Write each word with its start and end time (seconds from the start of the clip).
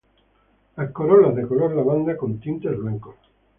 Las 0.77 0.89
corolas 0.91 1.35
de 1.35 1.47
color 1.47 1.75
lavanda 1.75 2.17
con 2.17 2.39
tintes 2.39 2.75
blancos. 2.75 3.17